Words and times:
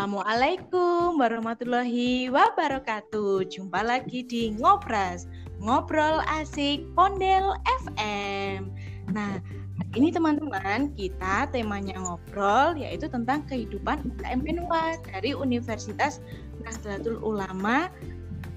Assalamualaikum 0.00 1.20
warahmatullahi 1.20 2.32
wabarakatuh. 2.32 3.44
Jumpa 3.52 3.84
lagi 3.84 4.24
di 4.24 4.48
Ngobras, 4.56 5.28
Ngobrol 5.60 6.24
Asik 6.24 6.88
Pondel 6.96 7.52
FM. 7.84 8.72
Nah, 9.12 9.44
ini 9.92 10.08
teman-teman, 10.08 10.96
kita 10.96 11.52
temanya 11.52 12.00
ngobrol 12.00 12.80
yaitu 12.80 13.12
tentang 13.12 13.44
kehidupan 13.44 14.00
UKM 14.16 14.40
Menwa 14.40 14.96
dari 15.04 15.36
Universitas 15.36 16.24
Nahdlatul 16.64 17.20
Ulama 17.20 17.92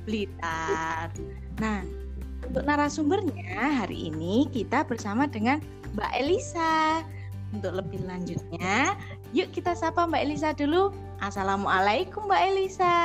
Blitar. 0.07 1.11
Nah, 1.59 1.83
untuk 2.47 2.63
narasumbernya 2.63 3.83
hari 3.83 4.15
ini 4.15 4.47
kita 4.47 4.87
bersama 4.87 5.27
dengan 5.27 5.59
Mbak 5.91 6.11
Elisa. 6.23 7.03
Untuk 7.53 7.83
lebih 7.83 8.01
lanjutnya, 8.07 8.97
yuk 9.35 9.51
kita 9.51 9.77
sapa 9.77 10.07
Mbak 10.07 10.23
Elisa 10.23 10.55
dulu. 10.57 10.89
Assalamualaikum 11.23 12.27
Mbak 12.27 12.41
Elisa. 12.51 12.95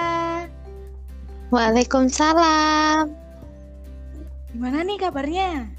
Waalaikumsalam. 1.54 3.14
Gimana 4.50 4.82
nih 4.82 4.98
kabarnya? 4.98 5.70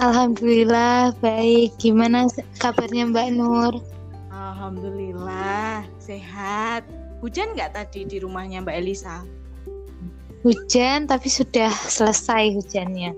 Alhamdulillah 0.00 1.12
baik. 1.20 1.76
Gimana 1.76 2.32
kabarnya 2.56 3.12
Mbak 3.12 3.28
Nur? 3.36 3.76
Alhamdulillah 4.32 5.84
sehat. 6.00 6.88
Hujan 7.20 7.52
nggak 7.52 7.76
tadi 7.76 8.08
di 8.08 8.24
rumahnya 8.24 8.64
Mbak 8.64 8.80
Elisa? 8.80 9.20
Hujan 10.48 11.04
tapi 11.04 11.28
sudah 11.28 11.68
selesai 11.92 12.56
hujannya. 12.56 13.12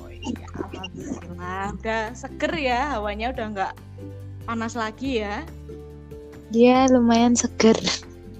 Oh 0.00 0.08
iya, 0.08 0.48
alhamdulillah. 0.56 1.76
Udah 1.76 2.02
seger 2.16 2.52
ya, 2.56 2.96
hawanya 2.96 3.28
udah 3.36 3.46
nggak 3.52 3.72
panas 4.48 4.72
lagi 4.72 5.20
ya? 5.20 5.44
Dia 6.48 6.88
lumayan 6.88 7.36
seger. 7.36 7.76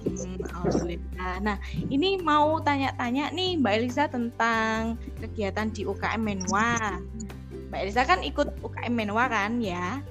Hmm, 0.05 0.41
alhamdulillah. 0.49 1.35
Nah, 1.45 1.57
ini 1.93 2.17
mau 2.17 2.57
tanya-tanya 2.63 3.29
nih 3.29 3.61
Mbak 3.61 3.73
Elisa 3.77 4.09
tentang 4.09 4.97
kegiatan 5.21 5.69
di 5.69 5.85
UKM 5.85 6.21
Menwa. 6.21 6.97
Mbak 7.69 7.79
Elisa 7.85 8.01
kan 8.09 8.25
ikut 8.25 8.49
UKM 8.65 8.93
Menwa 8.97 9.29
kan 9.29 9.61
ya? 9.61 10.01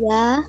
Ya. 0.00 0.48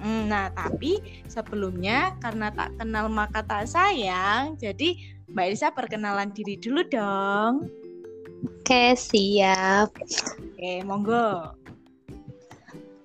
Hmm, 0.00 0.32
nah, 0.32 0.48
tapi 0.54 1.02
sebelumnya 1.28 2.16
karena 2.24 2.48
tak 2.54 2.72
kenal 2.80 3.12
maka 3.12 3.44
tak 3.44 3.68
sayang, 3.68 4.56
jadi 4.56 4.96
Mbak 5.28 5.44
Elisa 5.50 5.68
perkenalan 5.74 6.32
diri 6.32 6.56
dulu 6.56 6.80
dong. 6.88 7.68
Oke, 8.40 8.96
siap. 8.96 9.92
Oke, 10.40 10.80
monggo. 10.86 11.52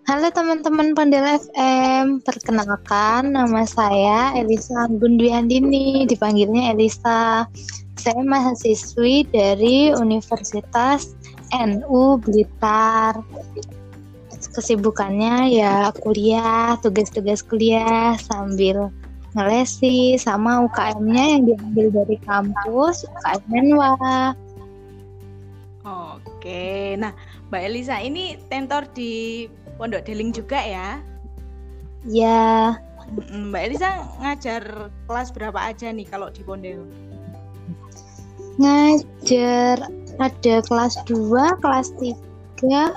Halo 0.05 0.29
teman-teman 0.29 0.93
Pandel 0.93 1.25
FM, 1.49 2.21
perkenalkan 2.21 3.33
nama 3.33 3.65
saya 3.65 4.37
Elisa 4.37 4.85
Anggun 4.85 5.17
Dwi 5.17 5.33
Andini, 5.33 6.05
dipanggilnya 6.05 6.77
Elisa. 6.77 7.49
Saya 7.97 8.21
mahasiswi 8.21 9.25
dari 9.33 9.89
Universitas 9.97 11.17
NU 11.49 12.21
Blitar. 12.21 13.17
Kesibukannya 14.53 15.49
ya 15.49 15.89
kuliah, 15.97 16.77
tugas-tugas 16.85 17.41
kuliah 17.41 18.13
sambil 18.29 18.93
ngelesi 19.33 20.21
sama 20.21 20.69
UKM-nya 20.69 21.25
yang 21.33 21.43
diambil 21.49 22.05
dari 22.05 22.21
kampus 22.29 23.09
UKM 23.09 23.41
Menwa. 23.49 23.97
Oke, 25.81 26.93
nah 26.93 27.17
Mbak 27.49 27.61
Elisa 27.73 27.97
ini 28.05 28.37
tentor 28.53 28.85
di 28.93 29.45
Pondok 29.75 30.03
Deling 30.07 30.31
juga 30.31 30.59
ya? 30.59 31.03
Ya. 32.07 32.79
Mbak 33.29 33.61
Elisa 33.69 34.01
ngajar 34.23 34.89
kelas 35.05 35.29
berapa 35.29 35.59
aja 35.61 35.93
nih 35.93 36.07
kalau 36.09 36.31
di 36.31 36.41
Pondok? 36.41 36.87
Ngajar 38.55 39.91
ada 40.15 40.55
kelas 40.63 40.95
2, 41.11 41.59
kelas 41.59 41.91
3, 41.99 42.95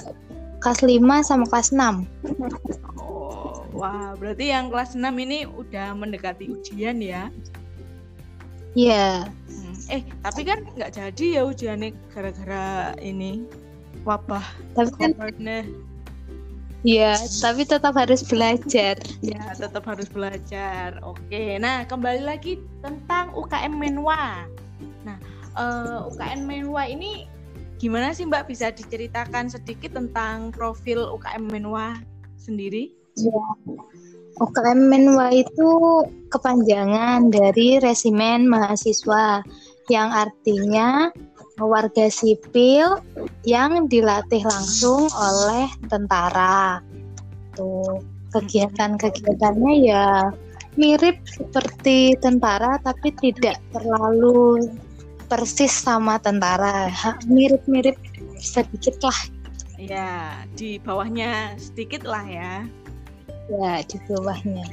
kelas 0.62 0.80
5 0.86 1.26
sama 1.26 1.44
kelas 1.50 1.74
6. 1.74 2.06
Oh, 3.02 3.66
wah, 3.74 4.14
berarti 4.14 4.54
yang 4.54 4.70
kelas 4.70 4.94
6 4.94 5.02
ini 5.18 5.50
udah 5.50 5.98
mendekati 5.98 6.46
ujian 6.46 7.02
ya? 7.02 7.26
Iya. 8.78 9.26
Hmm, 9.26 9.74
eh, 9.90 10.02
tapi 10.22 10.46
kan 10.46 10.62
nggak 10.78 10.94
jadi 10.94 11.26
ya 11.40 11.42
ujiannya 11.50 11.90
gara-gara 12.14 12.94
ini 13.02 13.42
wabah. 14.06 14.44
Tapi 14.78 14.92
kan 14.94 15.12
Iya, 16.86 17.18
tapi 17.42 17.66
tetap 17.66 17.98
harus 17.98 18.22
belajar. 18.22 18.94
Ya, 19.18 19.42
tetap 19.58 19.82
harus 19.82 20.06
belajar. 20.06 21.02
Oke, 21.02 21.58
nah 21.58 21.82
kembali 21.82 22.22
lagi 22.22 22.62
tentang 22.86 23.34
UKM 23.34 23.74
Menwa. 23.74 24.46
Nah, 25.02 25.18
uh, 25.58 26.06
eh, 26.06 26.08
UKM 26.14 26.46
Menwa 26.46 26.86
ini 26.86 27.26
gimana 27.82 28.14
sih 28.14 28.26
Mbak 28.30 28.46
bisa 28.46 28.70
diceritakan 28.70 29.50
sedikit 29.50 29.98
tentang 29.98 30.54
profil 30.54 31.02
UKM 31.18 31.50
Menwa 31.50 31.98
sendiri? 32.38 32.94
Ya. 33.18 33.42
UKM 34.38 34.86
Menwa 34.86 35.34
itu 35.34 35.70
kepanjangan 36.30 37.34
dari 37.34 37.82
resimen 37.82 38.46
mahasiswa 38.46 39.42
yang 39.90 40.14
artinya 40.14 41.10
warga 41.64 42.06
sipil 42.10 43.02
yang 43.42 43.90
dilatih 43.90 44.42
langsung 44.46 45.10
oleh 45.14 45.66
tentara. 45.90 46.82
Tuh, 47.58 47.98
kegiatan-kegiatannya 48.30 49.72
ya 49.82 50.30
mirip 50.78 51.18
seperti 51.26 52.14
tentara 52.22 52.78
tapi 52.86 53.10
tidak 53.18 53.58
terlalu 53.74 54.70
persis 55.26 55.74
sama 55.74 56.22
tentara. 56.22 56.88
Mirip-mirip 57.26 57.98
sedikit 58.38 58.96
lah. 59.02 59.18
Ya, 59.78 60.42
di 60.58 60.78
bawahnya 60.82 61.54
sedikit 61.58 62.02
lah 62.02 62.24
ya. 62.26 62.66
Ya, 63.48 63.72
di 63.86 63.96
bawahnya. 64.06 64.66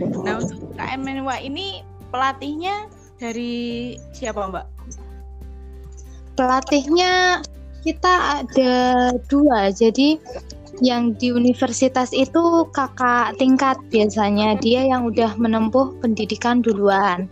Nah, 0.00 0.40
untuk 0.40 0.72
KM 0.76 1.00
Menwa 1.04 1.36
ini 1.40 1.84
pelatihnya 2.08 2.88
dari 3.20 3.96
siapa, 4.16 4.48
Mbak? 4.48 4.66
Pelatihnya 6.34 7.42
kita 7.80 8.44
ada 8.44 8.74
dua 9.30 9.72
jadi 9.72 10.20
yang 10.80 11.12
di 11.18 11.34
universitas 11.34 12.14
itu 12.14 12.64
kakak 12.72 13.36
tingkat 13.36 13.76
biasanya. 13.92 14.56
Dia 14.58 14.86
yang 14.86 15.04
udah 15.10 15.36
menempuh 15.36 15.98
pendidikan 16.00 16.64
duluan. 16.64 17.28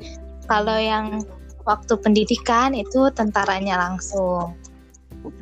Kalau 0.51 0.77
yang 0.77 1.25
waktu 1.65 1.95
pendidikan 2.01 2.77
itu 2.77 3.09
tentaranya 3.15 3.81
langsung. 3.81 4.53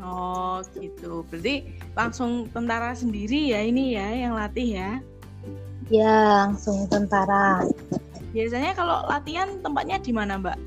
Oh 0.03 0.63
gitu. 0.79 1.27
Berarti 1.31 1.67
langsung 1.95 2.51
tentara 2.51 2.95
sendiri 2.95 3.55
ya 3.55 3.61
ini 3.63 3.95
ya 3.99 4.09
yang 4.27 4.33
latih 4.39 4.69
ya? 4.79 4.91
Ya 5.91 6.47
langsung 6.47 6.87
tentara. 6.91 7.63
Biasanya 8.35 8.75
kalau 8.75 9.07
latihan 9.07 9.59
tempatnya 9.63 10.03
di 10.03 10.13
mana 10.15 10.39
mbak 10.39 10.59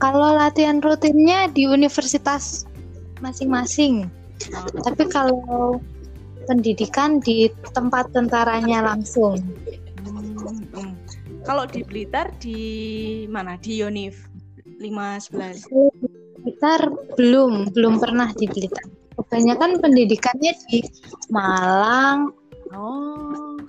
kalau 0.00 0.32
latihan 0.32 0.80
rutinnya 0.80 1.52
di 1.52 1.68
universitas 1.68 2.64
masing-masing. 3.20 4.08
Tapi 4.80 5.04
kalau 5.12 5.76
pendidikan 6.48 7.20
di 7.20 7.52
tempat 7.76 8.08
tentaranya 8.16 8.80
langsung. 8.80 9.36
Hmm, 10.02 10.64
hmm. 10.72 10.92
Kalau 11.44 11.68
di 11.68 11.84
Blitar 11.84 12.32
di 12.40 12.58
mana? 13.28 13.60
Di 13.60 13.84
Yonif 13.84 14.24
511. 14.80 15.68
Blitar 16.40 16.80
belum, 17.20 17.76
belum 17.76 18.00
pernah 18.00 18.32
di 18.32 18.48
Blitar. 18.48 18.88
Kebanyakan 19.20 19.84
pendidikannya 19.84 20.56
di 20.72 20.80
Malang. 21.28 22.32
Oh. 22.72 23.60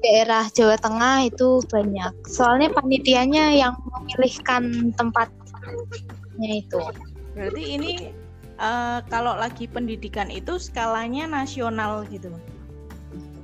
Daerah 0.00 0.48
Jawa 0.50 0.80
Tengah 0.80 1.28
itu 1.28 1.60
banyak. 1.68 2.24
Soalnya 2.26 2.72
panitianya 2.72 3.52
yang 3.52 3.76
memilihkan 3.84 4.96
tempat 4.96 5.28
itu. 6.40 6.80
Berarti 7.34 7.62
ini 7.62 7.92
uh, 8.60 9.00
kalau 9.08 9.34
lagi 9.34 9.66
pendidikan 9.66 10.28
itu 10.28 10.60
skalanya 10.60 11.26
nasional 11.26 12.04
gitu. 12.12 12.30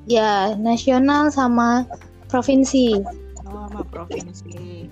Ya, 0.07 0.55
nasional 0.55 1.35
sama 1.35 1.89
provinsi. 2.31 3.03
Oh, 3.47 3.67
sama 3.67 3.83
provinsi. 3.91 4.87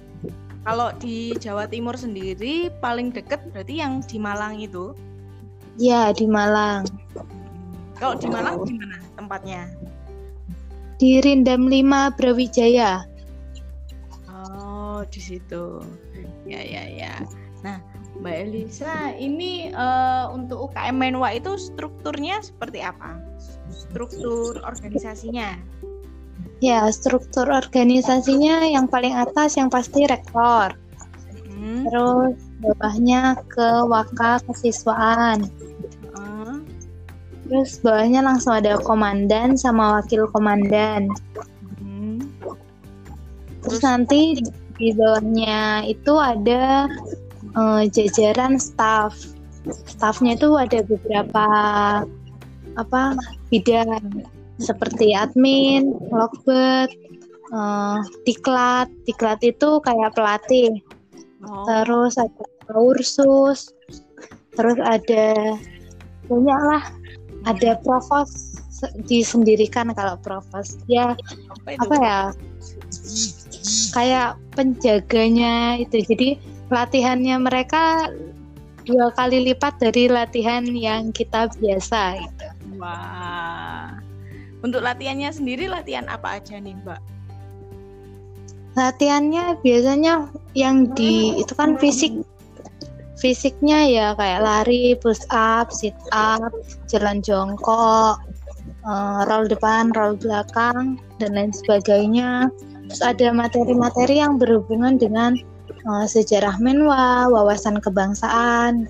Kalau 0.65 0.91
di 0.97 1.37
Jawa 1.39 1.69
Timur 1.69 1.95
sendiri 1.95 2.73
paling 2.81 3.13
deket 3.13 3.45
berarti 3.53 3.85
yang 3.85 4.01
di 4.01 4.17
Malang 4.17 4.59
itu? 4.59 4.97
Ya, 5.77 6.11
di 6.11 6.25
Malang. 6.25 6.89
Kalau 8.01 8.17
di 8.19 8.27
Malang 8.27 8.65
di 8.65 8.75
mana 8.75 8.97
tempatnya? 9.15 9.71
Di 10.99 11.21
Rindam 11.21 11.69
5 11.69 12.17
Brawijaya. 12.17 13.05
Oh, 14.31 15.05
di 15.07 15.21
situ. 15.21 15.85
Ya 16.45 16.61
ya 16.61 16.85
ya. 16.89 17.15
Nah, 17.65 17.81
Mbak 18.21 18.37
Elisa, 18.47 19.17
ini 19.17 19.75
uh, 19.75 20.31
untuk 20.31 20.71
UKM 20.71 20.95
Menwa 20.95 21.35
itu 21.35 21.59
strukturnya 21.59 22.45
seperti 22.45 22.85
apa? 22.85 23.19
Struktur 23.73 24.63
organisasinya? 24.63 25.59
Ya, 26.63 26.87
struktur 26.95 27.51
organisasinya 27.51 28.63
yang 28.69 28.87
paling 28.87 29.13
atas 29.17 29.59
yang 29.59 29.73
pasti 29.73 30.07
rektor. 30.07 30.79
Hmm. 31.51 31.89
Terus 31.89 32.37
bawahnya 32.63 33.41
ke 33.51 33.69
waka 33.91 34.39
kesiswaan. 34.47 35.51
Hmm. 36.15 36.63
Terus 37.51 37.83
bawahnya 37.83 38.23
langsung 38.23 38.55
ada 38.55 38.79
komandan 38.79 39.59
sama 39.59 40.01
wakil 40.01 40.31
komandan. 40.31 41.11
Hmm. 41.83 42.23
Terus, 42.39 43.81
Terus 43.81 43.83
nanti 43.83 44.21
di 44.79 44.91
bawahnya 44.95 45.87
itu 45.87 46.13
ada 46.19 46.91
uh, 47.55 47.83
jajaran 47.89 48.59
staff. 48.59 49.15
Staffnya 49.65 50.37
itu 50.37 50.55
ada 50.61 50.85
beberapa 50.85 51.47
apa 52.75 53.03
bidang 53.49 54.27
seperti 54.61 55.15
admin, 55.15 55.95
logbird, 56.13 56.91
uh, 57.55 58.03
diklat. 58.29 58.91
Diklat 59.09 59.41
itu 59.43 59.81
kayak 59.83 60.15
pelatih. 60.15 60.79
Oh. 61.47 61.65
Terus 61.67 62.19
ada 62.19 62.45
kursus. 62.69 63.73
Terus 64.55 64.79
ada 64.83 65.59
banyak 66.29 66.61
lah. 66.71 66.85
Ada 67.45 67.77
provos 67.85 68.57
disendirikan 69.07 69.93
kalau 69.97 70.17
provos. 70.21 70.77
Ya 70.91 71.17
apa, 71.65 71.69
apa 71.79 71.95
ya? 72.01 72.21
Kayak 73.93 74.37
penjaganya 74.53 75.81
itu. 75.81 76.05
Jadi 76.05 76.29
latihannya 76.69 77.37
mereka 77.41 78.13
dua 78.85 79.09
kali 79.17 79.53
lipat 79.53 79.81
dari 79.81 80.09
latihan 80.13 80.65
yang 80.69 81.11
kita 81.11 81.49
biasa 81.57 82.21
itu. 82.21 82.49
Wah. 82.77 83.97
Untuk 84.65 84.81
latihannya 84.81 85.29
sendiri 85.33 85.69
latihan 85.69 86.09
apa 86.09 86.41
aja 86.41 86.57
nih, 86.57 86.77
Mbak? 86.85 87.01
Latihannya 88.75 89.61
biasanya 89.63 90.29
yang 90.57 90.91
di 90.97 91.39
itu 91.39 91.53
kan 91.55 91.79
fisik 91.79 92.25
fisiknya 93.25 93.87
ya 93.87 94.07
kayak 94.19 94.43
lari, 94.43 94.99
push 94.99 95.23
up, 95.31 95.71
sit 95.71 95.95
up, 96.13 96.51
jalan 96.91 97.23
jongkok, 97.23 98.21
uh, 98.85 99.21
roll 99.31 99.47
depan, 99.49 99.95
roll 99.95 100.19
belakang 100.19 101.01
dan 101.23 101.31
lain 101.33 101.53
sebagainya. 101.55 102.51
Terus 102.91 103.03
ada 103.03 103.29
materi-materi 103.33 104.21
yang 104.21 104.37
berhubungan 104.37 105.01
dengan 105.01 105.39
uh, 105.89 106.07
sejarah 106.07 106.61
menwa, 106.61 107.31
wawasan 107.33 107.81
kebangsaan 107.81 108.89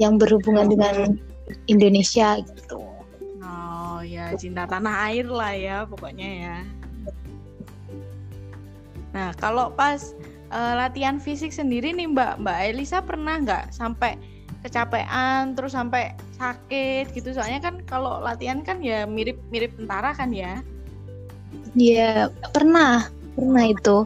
yang 0.00 0.16
berhubungan 0.16 0.72
dengan 0.72 1.20
Indonesia 1.68 2.40
gitu. 2.40 2.84
Ya 4.04 4.30
cinta 4.38 4.64
tanah 4.64 5.10
air 5.10 5.26
lah 5.26 5.52
ya 5.52 5.76
pokoknya 5.90 6.28
ya. 6.28 6.56
Nah 9.10 9.34
kalau 9.36 9.74
pas 9.74 10.14
uh, 10.54 10.74
latihan 10.78 11.18
fisik 11.18 11.50
sendiri 11.50 11.90
nih 11.90 12.08
mbak 12.08 12.38
mbak 12.38 12.58
Elisa 12.72 13.02
pernah 13.02 13.42
nggak 13.42 13.74
sampai 13.74 14.14
kecapean 14.62 15.58
terus 15.58 15.74
sampai 15.74 16.14
sakit 16.38 17.10
gitu? 17.10 17.34
Soalnya 17.34 17.58
kan 17.64 17.74
kalau 17.84 18.22
latihan 18.22 18.62
kan 18.62 18.80
ya 18.80 19.02
mirip 19.04 19.40
mirip 19.50 19.74
tentara 19.74 20.14
kan 20.14 20.30
ya? 20.30 20.62
Iya 21.74 22.30
pernah 22.54 23.10
pernah 23.34 23.64
itu 23.66 23.96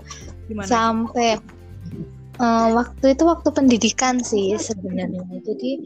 Gimana? 0.49 0.69
sampai 0.69 1.39
uh, 2.41 2.69
waktu 2.75 3.15
itu 3.15 3.23
waktu 3.29 3.49
pendidikan 3.53 4.21
sih 4.25 4.57
sebenarnya 4.57 5.23
jadi 5.45 5.85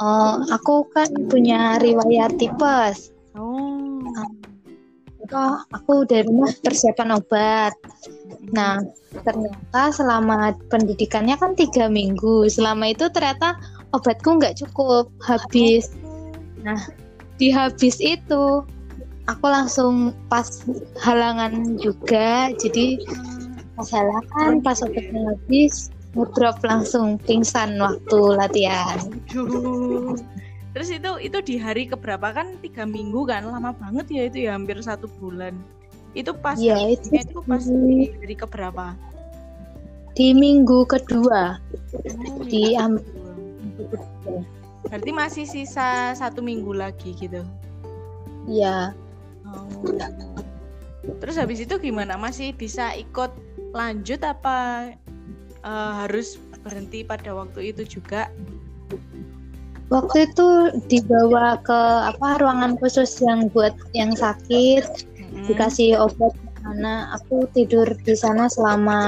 uh, 0.00 0.44
aku 0.50 0.88
kan 0.92 1.08
punya 1.28 1.76
riwayat 1.78 2.36
tipes 2.40 3.12
Oh. 3.38 4.02
Nah, 5.28 5.62
aku 5.70 6.02
dari 6.08 6.26
rumah 6.26 6.50
persiapan 6.58 7.22
obat. 7.22 7.72
Nah, 8.50 8.82
ternyata 9.22 9.94
selama 9.94 10.56
pendidikannya 10.66 11.38
kan 11.38 11.54
tiga 11.54 11.86
minggu. 11.86 12.50
Selama 12.50 12.90
itu 12.90 13.06
ternyata 13.14 13.54
obatku 13.94 14.42
nggak 14.42 14.58
cukup, 14.66 15.06
habis. 15.22 15.94
Nah, 16.66 16.82
di 17.38 17.54
habis 17.54 18.02
itu 18.02 18.66
aku 19.28 19.46
langsung 19.46 20.16
pas 20.32 20.48
halangan 21.04 21.76
juga. 21.76 22.50
Jadi 22.56 23.04
pas 23.76 23.88
halangan, 23.92 24.64
pas 24.64 24.80
obatnya 24.80 25.36
habis, 25.36 25.92
ngedrop 26.16 26.58
langsung 26.64 27.20
pingsan 27.22 27.76
waktu 27.78 28.20
latihan. 28.34 28.98
Terus 30.74 30.88
itu 30.94 31.10
itu 31.20 31.38
di 31.42 31.54
hari 31.58 31.90
keberapa 31.90 32.30
kan 32.30 32.54
tiga 32.62 32.86
minggu 32.86 33.26
kan 33.26 33.44
lama 33.46 33.74
banget 33.74 34.06
ya 34.14 34.22
itu 34.30 34.38
ya 34.48 34.56
hampir 34.56 34.80
satu 34.80 35.06
bulan. 35.20 35.54
Itu 36.16 36.32
pas 36.32 36.56
ya, 36.56 36.80
itu, 36.88 37.12
itu 37.12 37.38
pas 37.44 37.62
di 37.62 38.10
hari 38.16 38.34
keberapa? 38.34 38.96
Di 40.16 40.34
minggu 40.34 40.88
kedua. 40.88 41.60
Oh, 41.60 42.42
di 42.42 42.74
kedua. 42.74 43.32
Berarti 44.88 45.10
masih 45.12 45.44
sisa 45.44 46.16
satu 46.16 46.40
minggu 46.40 46.72
lagi 46.72 47.12
gitu. 47.14 47.44
Iya. 48.48 48.96
Oh. 49.54 49.94
Terus 51.24 51.36
habis 51.40 51.64
itu 51.64 51.74
gimana? 51.80 52.20
Masih 52.20 52.52
bisa 52.52 52.92
ikut 52.92 53.32
lanjut 53.72 54.20
apa 54.24 54.92
uh, 55.64 55.92
harus 56.04 56.36
berhenti 56.60 57.04
pada 57.04 57.32
waktu 57.32 57.72
itu 57.72 58.00
juga? 58.00 58.28
waktu 59.88 60.28
itu 60.28 60.48
dibawa 60.88 61.60
ke 61.64 61.80
apa 62.12 62.40
ruangan 62.40 62.76
khusus 62.76 63.08
yang 63.24 63.48
buat 63.52 63.72
yang 63.96 64.12
sakit 64.12 64.84
hmm. 65.16 65.48
dikasih 65.48 65.96
obat 65.96 66.36
karena 66.60 67.16
aku 67.16 67.48
tidur 67.56 67.88
di 68.04 68.12
sana 68.12 68.52
selama 68.52 69.00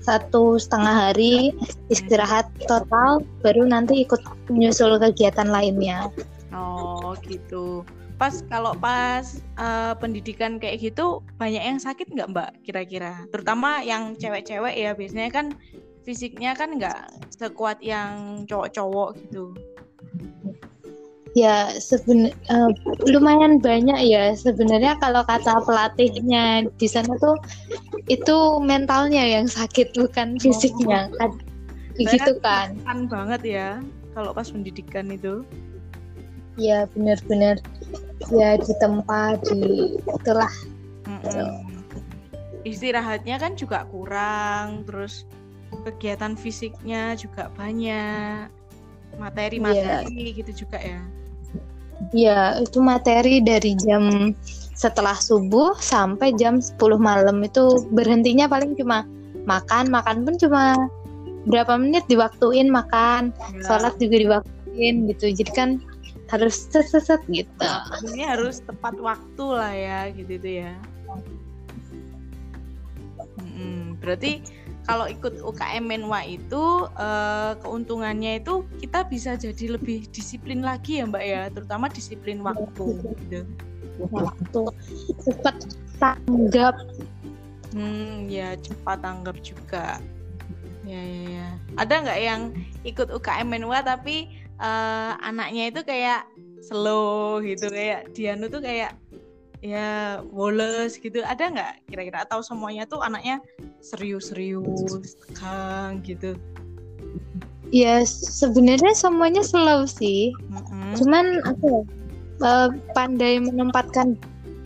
satu 0.00 0.56
setengah 0.56 1.12
hari 1.12 1.52
istirahat 1.92 2.48
total 2.64 3.20
baru 3.44 3.68
nanti 3.68 4.08
ikut 4.08 4.18
menyusul 4.48 4.96
kegiatan 4.96 5.52
lainnya 5.52 6.08
oh 6.56 7.12
gitu 7.28 7.84
pas 8.18 8.34
kalau 8.50 8.74
pas 8.74 9.22
uh, 9.62 9.94
pendidikan 9.94 10.58
kayak 10.58 10.82
gitu 10.82 11.22
banyak 11.38 11.62
yang 11.62 11.78
sakit 11.78 12.10
nggak 12.10 12.34
mbak 12.34 12.50
kira-kira? 12.66 13.24
Terutama 13.30 13.80
yang 13.86 14.18
cewek-cewek 14.18 14.74
ya 14.74 14.90
biasanya 14.98 15.30
kan 15.30 15.46
fisiknya 16.02 16.58
kan 16.58 16.74
nggak 16.74 17.14
sekuat 17.38 17.78
yang 17.78 18.42
cowok-cowok 18.50 19.22
gitu. 19.22 19.54
Ya 21.38 21.70
seben 21.78 22.34
uh, 22.50 22.70
lumayan 23.06 23.62
banyak 23.62 24.02
ya. 24.02 24.34
Sebenarnya 24.34 24.98
kalau 24.98 25.22
kata 25.22 25.62
pelatihnya 25.62 26.66
di 26.74 26.88
sana 26.90 27.14
tuh 27.22 27.38
itu 28.10 28.58
mentalnya 28.58 29.22
yang 29.22 29.46
sakit 29.46 29.94
bukan 29.94 30.34
fisiknya. 30.42 31.06
Oh. 31.22 31.30
kan 31.30 31.30
gitu 31.98 32.32
kan. 32.42 32.74
kan 32.82 33.06
banget 33.06 33.42
ya 33.46 33.68
kalau 34.18 34.34
pas 34.34 34.50
pendidikan 34.50 35.06
itu. 35.14 35.46
Ya 36.58 36.90
benar-benar 36.90 37.62
ya 38.32 38.60
di 38.60 38.72
tempat 38.76 39.40
di 39.48 39.96
itulah 39.96 40.52
mm 41.08 41.18
-mm. 41.24 41.48
istirahatnya 42.68 43.36
kan 43.40 43.56
juga 43.56 43.88
kurang 43.88 44.84
terus 44.84 45.24
kegiatan 45.84 46.36
fisiknya 46.36 47.16
juga 47.16 47.48
banyak 47.56 48.48
materi-materi 49.16 50.32
yeah. 50.32 50.36
gitu 50.36 50.66
juga 50.66 50.78
ya 50.80 51.00
Iya, 52.14 52.62
itu 52.62 52.78
materi 52.78 53.42
dari 53.42 53.74
jam 53.74 54.30
setelah 54.78 55.18
subuh 55.18 55.74
sampai 55.82 56.30
jam 56.38 56.62
10 56.62 56.78
malam 56.94 57.42
itu 57.42 57.82
berhentinya 57.90 58.46
paling 58.46 58.78
cuma 58.78 59.02
makan, 59.50 59.90
makan 59.90 60.22
pun 60.22 60.38
cuma 60.38 60.78
berapa 61.50 61.74
menit 61.74 62.06
diwaktuin 62.06 62.70
makan, 62.70 63.34
ya. 63.34 63.66
sholat 63.66 63.98
juga 63.98 64.16
diwaktuin 64.22 65.10
gitu. 65.10 65.34
Jadi 65.34 65.50
kan 65.50 65.82
harus 66.28 66.68
set 66.68 67.20
gitu. 67.32 67.68
Ini 68.12 68.22
harus 68.28 68.60
tepat 68.60 68.96
waktu 69.00 69.44
lah 69.48 69.72
ya 69.72 70.00
gitu 70.12 70.36
tuh 70.36 70.54
ya. 70.64 70.72
Hmm, 73.40 73.96
berarti 73.98 74.44
kalau 74.88 75.04
ikut 75.04 75.44
UKM 75.44 75.84
Menwa 75.84 76.24
itu 76.24 76.88
uh, 76.96 77.52
keuntungannya 77.60 78.40
itu 78.40 78.64
kita 78.80 79.04
bisa 79.04 79.36
jadi 79.36 79.76
lebih 79.76 80.08
disiplin 80.08 80.64
lagi 80.64 81.00
ya 81.00 81.04
Mbak 81.04 81.24
ya, 81.24 81.42
terutama 81.52 81.92
disiplin 81.92 82.40
waktu 82.40 82.96
gitu. 83.24 83.40
Waktu 84.08 84.62
cepat 85.26 85.56
tanggap. 86.00 86.76
Hmm, 87.76 88.30
ya 88.32 88.56
cepat 88.60 89.04
tanggap 89.04 89.36
juga. 89.44 90.00
Ya 90.88 91.02
ya 91.04 91.22
ya. 91.28 91.48
Ada 91.76 91.94
nggak 92.00 92.20
yang 92.20 92.42
ikut 92.88 93.12
UKM 93.12 93.48
Menwa 93.48 93.84
tapi 93.84 94.37
uh, 94.58 95.12
anaknya 95.22 95.70
itu 95.72 95.80
kayak 95.82 96.26
slow 96.62 97.40
gitu 97.42 97.70
kayak 97.70 98.10
Dianu 98.12 98.50
tuh 98.50 98.62
kayak 98.62 98.94
ya 99.58 100.22
woles 100.30 100.94
gitu 101.02 101.18
ada 101.26 101.50
nggak 101.50 101.72
kira-kira 101.90 102.22
atau 102.22 102.38
semuanya 102.46 102.86
tuh 102.86 103.02
anaknya 103.02 103.42
serius-serius 103.82 105.18
tegang 105.26 105.98
gitu 106.06 106.38
ya 107.74 108.06
sebenarnya 108.06 108.94
semuanya 108.94 109.42
slow 109.42 109.82
sih 109.82 110.30
mm-hmm. 110.30 110.94
cuman 111.02 111.42
apa 111.42 111.70
uh, 112.42 112.70
pandai 112.94 113.42
menempatkan 113.42 114.14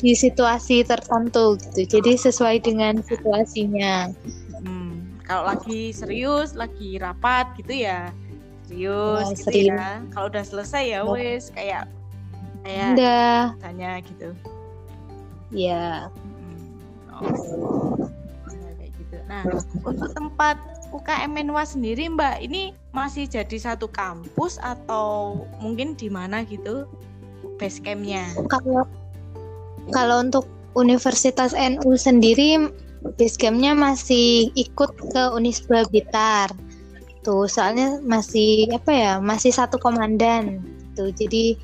di 0.03 0.19
situasi 0.19 0.83
tertentu 0.83 1.55
gitu. 1.57 1.99
Jadi 1.99 2.19
sesuai 2.19 2.67
dengan 2.67 2.99
situasinya. 3.07 4.11
Hmm, 4.67 5.23
kalau 5.23 5.55
lagi 5.55 5.95
serius, 5.95 6.59
lagi 6.59 6.99
rapat 6.99 7.55
gitu 7.63 7.87
ya. 7.87 8.11
Serius 8.73 9.29
Ya, 9.29 9.37
gitu 9.37 9.45
serius. 9.45 9.77
ya. 9.77 10.01
Kalau 10.17 10.27
udah 10.33 10.45
selesai 10.49 10.83
ya 10.89 11.01
wes 11.05 11.53
kayak 11.53 11.85
kayak 12.65 12.89
Udah, 12.97 13.41
tanya 13.61 13.91
gitu. 14.01 14.29
ya. 15.53 16.09
Hmm, 16.09 16.57
oh. 17.13 18.01
Nah, 18.49 18.73
kayak 18.81 18.93
gitu. 18.97 19.17
Nah, 19.29 19.43
untuk 19.85 20.11
tempat 20.17 20.57
UKM 20.93 21.31
Menwa 21.37 21.65
sendiri 21.69 22.09
Mbak, 22.09 22.45
ini 22.45 22.73
masih 22.97 23.29
jadi 23.29 23.57
satu 23.61 23.89
kampus 23.93 24.57
atau 24.65 25.45
mungkin 25.61 25.93
di 25.97 26.09
mana 26.09 26.45
gitu 26.49 26.89
base 27.61 27.81
campnya? 27.85 28.25
Kalau 28.49 28.89
kalau 29.93 30.25
untuk 30.25 30.49
Universitas 30.73 31.53
NU 31.53 31.93
sendiri 32.01 32.73
basecampnya 33.19 33.77
masih 33.77 34.49
ikut 34.57 34.95
ke 35.13 35.23
Unisba 35.37 35.85
Blitar. 35.91 36.49
Tuh, 37.23 37.47
soalnya 37.47 38.03
masih 38.03 38.67
apa 38.75 38.91
ya? 38.91 39.13
Masih 39.23 39.55
satu 39.55 39.79
komandan. 39.79 40.59
Tuh, 40.99 41.15
jadi 41.15 41.55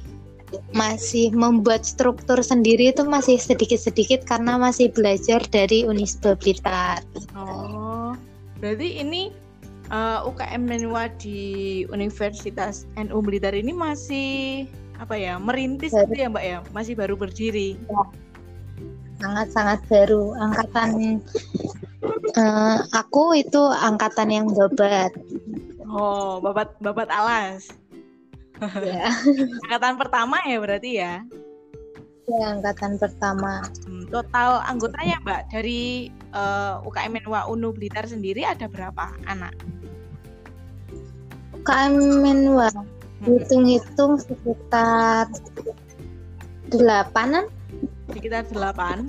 masih 0.73 1.35
membuat 1.37 1.85
struktur 1.85 2.41
sendiri 2.41 2.93
itu 2.93 3.05
masih 3.05 3.37
sedikit-sedikit 3.37 4.25
karena 4.25 4.57
masih 4.57 4.88
belajar 4.93 5.45
dari 5.53 5.85
Unisba 5.85 6.38
Blitar. 6.38 7.05
Oh, 7.37 8.17
berarti 8.62 9.03
ini 9.03 9.29
eh, 9.93 10.19
UKM 10.25 10.62
Menwa 10.65 11.12
di 11.21 11.85
Universitas 11.93 12.88
NU 12.97 13.21
Blitar 13.21 13.53
ini 13.53 13.77
masih 13.77 14.29
apa 14.99 15.15
ya 15.15 15.38
merintis 15.38 15.95
Baru. 15.95 16.11
gitu 16.11 16.15
ya 16.17 16.29
Mbak 16.33 16.45
ya, 16.45 16.59
masih 16.75 16.95
baru 16.99 17.15
berdiri. 17.15 17.79
Sangat-sangat 19.19 19.81
baru. 19.91 20.35
Angkatan 20.39 21.19
eh, 22.39 22.79
aku 22.95 23.35
itu 23.35 23.63
angkatan 23.75 24.29
yang 24.31 24.47
babat. 24.55 25.13
Oh, 25.89 26.39
babat 26.39 26.75
babat 26.79 27.09
alas. 27.11 27.71
ya. 28.83 29.11
Angkatan 29.67 29.95
pertama 29.99 30.39
ya 30.47 30.59
berarti 30.63 30.91
ya. 31.03 31.15
Ya, 32.29 32.45
angkatan 32.53 33.01
pertama. 33.01 33.65
Hmm, 33.89 34.05
total 34.13 34.61
anggotanya 34.69 35.17
Mbak 35.25 35.43
dari 35.49 36.13
eh, 36.13 36.75
UKM 36.87 37.19
Menwa 37.19 37.49
UNU 37.49 37.73
Blitar 37.75 38.05
sendiri 38.05 38.45
ada 38.45 38.69
berapa 38.69 39.17
anak? 39.27 39.57
UKM 41.57 41.95
Menwa 42.21 42.71
Hmm, 43.19 43.35
hitung-hitung 43.35 44.15
sekitar 44.23 45.27
delapanan 46.71 47.51
sekitar 48.11 48.45
delapan. 48.49 49.09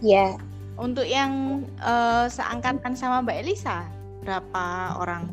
ya 0.00 0.36
Untuk 0.76 1.04
yang 1.04 1.64
eh, 1.76 2.26
seangkatan 2.26 2.94
sama 2.94 3.20
Mbak 3.20 3.38
Elisa 3.44 3.84
berapa 4.24 4.64
orang? 4.96 5.28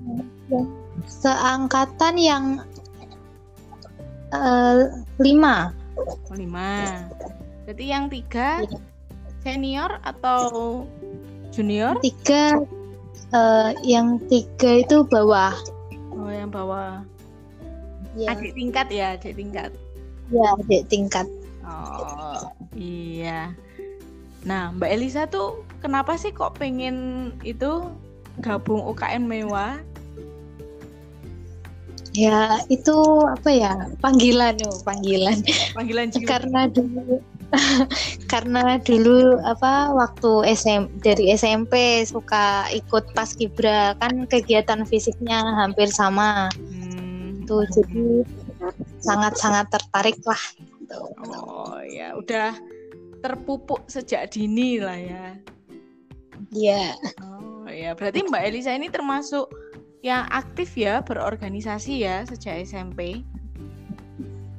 seangkatan 1.07 2.15
yang 2.15 2.45
eh, 4.31 4.77
lima 5.19 5.71
Oh, 5.97 6.37
lima. 6.37 7.09
Berarti 7.65 7.85
yang 7.89 8.05
tiga 8.05 8.61
Iya. 8.61 8.77
senior 9.41 9.91
atau 10.05 10.39
junior? 11.49 11.97
tiga 11.99 12.53
eh, 13.33 13.71
yang 13.81 14.21
tiga 14.29 14.85
itu 14.85 15.01
bawah 15.03 15.55
Oh, 16.13 16.29
yang 16.29 16.49
bawah. 16.49 17.01
ya 18.13 18.33
Adik 18.33 18.53
tingkat 18.53 18.87
ya, 18.89 19.13
adik 19.13 19.33
tingkat. 19.33 19.71
ya 20.29 20.45
adik 20.57 20.85
tingkat 20.85 21.25
Oh, 21.67 22.39
iya. 22.73 23.51
Nah, 24.47 24.71
Mbak 24.71 24.87
Elisa 24.89 25.27
tuh 25.27 25.67
kenapa 25.83 26.15
sih 26.15 26.31
kok 26.31 26.55
pengen 26.55 27.29
itu 27.43 27.91
gabung 28.39 28.87
UKM 28.87 29.27
Mewah? 29.27 29.75
ya 32.17 32.57
itu 32.73 32.97
apa 33.29 33.49
ya 33.53 33.73
panggilan 34.01 34.57
oh 34.65 34.81
panggilan 34.81 35.37
Panggilan 35.77 36.09
jiwa. 36.09 36.25
karena 36.25 36.61
dulu 36.65 37.21
karena 38.33 38.81
dulu 38.81 39.37
apa 39.45 39.93
waktu 39.93 40.49
SM 40.49 40.97
dari 41.05 41.29
SMP 41.37 42.01
suka 42.09 42.73
ikut 42.73 43.13
paskibra 43.13 43.93
kan 44.01 44.25
kegiatan 44.25 44.81
fisiknya 44.89 45.45
hampir 45.61 45.93
sama 45.93 46.49
Hmm. 46.57 47.45
tuh 47.45 47.63
jadi 47.69 48.25
sangat-sangat 48.97 49.69
tertarik 49.69 50.17
lah 50.25 50.41
gitu. 50.87 51.03
Oh, 51.27 51.83
ya 51.83 52.15
udah 52.15 52.55
terpupuk 53.19 53.83
sejak 53.91 54.31
dini 54.31 54.79
lah 54.79 54.95
ya. 54.95 55.25
Iya 56.55 56.95
Oh 57.19 57.67
ya, 57.67 57.91
berarti 57.91 58.23
Mbak 58.23 58.43
Elisa 58.47 58.71
ini 58.71 58.87
termasuk 58.87 59.51
yang 59.99 60.23
aktif 60.31 60.79
ya 60.79 61.03
berorganisasi 61.03 62.07
ya 62.07 62.23
sejak 62.23 62.63
SMP. 62.63 63.19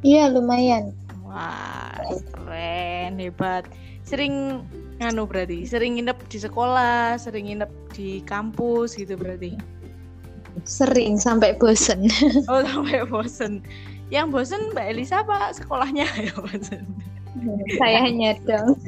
iya 0.04 0.28
lumayan 0.28 0.92
Wah, 1.24 1.92
keren, 2.32 3.20
hebat. 3.20 3.68
Sering 4.00 4.64
nganu 4.96 5.28
berarti, 5.28 5.68
sering 5.68 6.00
nginep 6.00 6.16
di 6.28 6.38
sekolah, 6.40 7.20
sering 7.20 7.52
nginep 7.52 7.68
di 7.92 8.20
kampus 8.24 8.96
gitu 8.96 9.16
berarti. 9.16 9.52
sering 10.66 11.14
sampai 11.20 11.54
bosen 11.54 12.10
Oh, 12.50 12.64
sampai 12.66 13.06
bosen. 13.06 13.62
Yang 14.08 14.26
bosen 14.32 14.72
Mbak 14.72 14.86
Elisa 14.88 15.20
apa 15.20 15.52
sekolahnya 15.52 16.06
ya 16.26 16.32
bosen? 16.36 16.84
sayanya 17.78 18.34
dong 18.42 18.74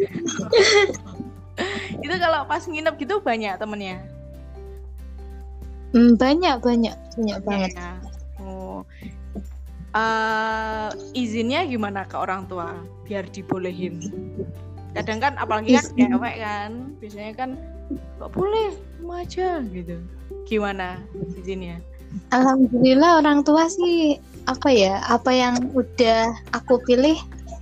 Itu 2.05 2.15
kalau 2.17 2.49
pas 2.49 2.65
nginep 2.65 2.97
gitu 2.97 3.21
banyak 3.21 3.53
temennya. 3.61 4.01
Hmm, 5.93 6.17
banyak 6.17 6.57
banyak 6.63 6.97
banyak 7.19 7.39
banget 7.45 7.71
Ya. 7.77 7.93
Oh. 8.41 8.87
Eh, 9.91 10.89
izinnya 11.19 11.67
gimana 11.67 12.07
ke 12.07 12.17
orang 12.17 12.47
tua 12.47 12.79
biar 13.05 13.27
dibolehin? 13.29 14.01
Kadang 14.95 15.19
kan 15.19 15.33
apalagi 15.37 15.77
kan 15.77 15.85
cewek 15.93 16.37
kan, 16.41 16.71
biasanya 17.03 17.33
kan 17.35 17.51
nggak 18.17 18.33
boleh 18.33 18.73
aja 19.21 19.61
gitu. 19.69 20.01
Gimana 20.49 20.97
izinnya? 21.37 21.83
Alhamdulillah 22.31 23.23
orang 23.23 23.43
tua 23.47 23.67
sih 23.71 24.19
apa 24.49 24.73
ya 24.73 24.99
apa 25.07 25.31
yang 25.31 25.55
udah 25.77 26.35
aku 26.57 26.83
pilih 26.89 27.15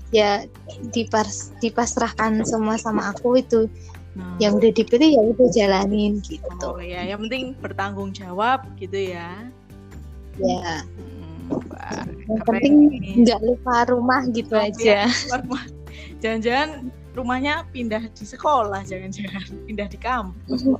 ya 0.09 0.49
dipas 0.95 1.53
dipasrahkan 1.61 2.41
semua 2.49 2.81
sama 2.81 3.13
aku 3.13 3.41
itu. 3.41 3.69
Nah, 4.17 4.35
yang 4.43 4.59
udah 4.59 4.73
dipilih 4.75 5.15
ya 5.15 5.23
udah 5.23 5.49
jalanin 5.55 6.19
gitu. 6.25 6.67
Oh 6.67 6.83
ya, 6.83 7.07
yang 7.07 7.23
penting 7.29 7.55
bertanggung 7.61 8.11
jawab 8.11 8.67
gitu 8.81 9.15
ya. 9.15 9.47
ya. 10.43 10.83
Hmm, 10.83 11.55
wah, 11.71 12.03
yang 12.27 12.43
penting 12.43 12.75
nggak 13.23 13.41
lupa 13.47 13.87
rumah 13.87 14.27
gitu 14.33 14.59
Oh, 14.59 14.65
aja. 14.65 15.07
Jangan-jangan 16.19 16.91
rumahnya 17.15 17.63
pindah 17.71 18.11
di 18.11 18.25
sekolah, 18.27 18.83
jangan-jangan 18.83 19.45
pindah 19.71 19.87
di 19.87 19.99
kampus. 20.01 20.67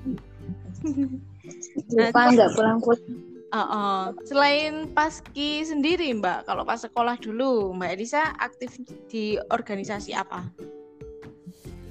lupa 1.95 2.21
nggak 2.35 2.51
pulang-pulang 2.59 3.28
Uh, 3.49 3.61
uh. 3.61 4.01
Selain 4.29 4.93
paski 4.93 5.65
sendiri 5.65 6.13
Mbak, 6.13 6.45
kalau 6.45 6.69
pas 6.69 6.85
sekolah 6.85 7.17
dulu 7.17 7.73
Mbak 7.73 7.91
Elisa 7.97 8.37
aktif 8.37 8.77
di 9.09 9.41
organisasi 9.49 10.13
apa? 10.13 10.45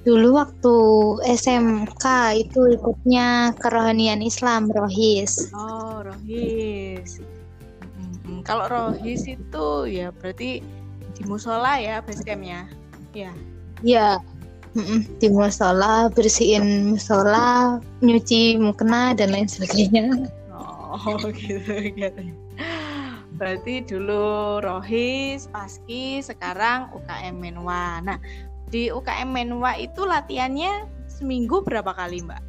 dulu 0.07 0.39
waktu 0.39 0.75
SMK 1.35 2.05
itu 2.39 2.79
ikutnya 2.79 3.51
kerohanian 3.59 4.23
Islam 4.23 4.71
Rohis 4.71 5.51
Oh, 5.51 5.99
Rohis. 5.99 7.19
Mm, 7.99 8.15
mm. 8.23 8.39
Kalau 8.47 8.71
Rohis 8.71 9.27
itu 9.27 9.67
ya 9.83 10.15
berarti 10.15 10.63
di 11.11 11.21
musola 11.27 11.75
ya 11.75 11.99
basecampnya. 11.99 12.71
Ya. 13.11 13.35
ya 13.83 14.07
mm-mm, 14.79 15.03
di 15.19 15.27
musola 15.27 16.07
bersihin 16.13 16.95
musola 16.95 17.81
nyuci 17.99 18.55
mukena 18.63 19.11
dan 19.11 19.35
lain 19.35 19.49
sebagainya 19.51 20.31
Oh, 20.87 21.19
gitu 21.35 21.73
gitu. 21.91 22.23
Berarti 23.37 23.85
dulu 23.85 24.57
Rohis, 24.63 25.51
Paski, 25.51 26.23
sekarang 26.23 26.89
UKM 26.95 27.37
Menwa. 27.37 28.01
Nah, 28.01 28.17
di 28.71 28.89
UKM 28.89 29.29
Menwa 29.29 29.75
itu 29.77 30.07
latihannya 30.07 30.89
seminggu 31.05 31.61
berapa 31.61 31.91
kali, 31.93 32.23
Mbak? 32.23 32.43